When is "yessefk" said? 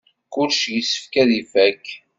0.75-1.13